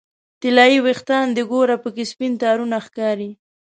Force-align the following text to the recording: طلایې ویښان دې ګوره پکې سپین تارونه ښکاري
طلایې 0.41 0.79
ویښان 0.85 1.27
دې 1.35 1.43
ګوره 1.51 1.75
پکې 1.83 2.03
سپین 2.11 2.33
تارونه 2.41 2.77
ښکاري 2.85 3.29